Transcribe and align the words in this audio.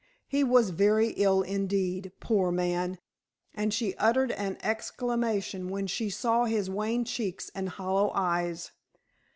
He 0.25 0.43
was 0.43 0.71
very 0.71 1.09
ill 1.09 1.43
indeed, 1.43 2.11
poor 2.19 2.51
man, 2.51 2.97
and 3.53 3.71
she 3.71 3.93
uttered 3.97 4.31
an 4.31 4.57
exclamation 4.63 5.67
when 5.69 5.85
she 5.85 6.09
saw 6.09 6.45
his 6.45 6.71
wan 6.71 7.05
cheeks 7.05 7.51
and 7.53 7.69
hollow 7.69 8.09
eyes. 8.15 8.71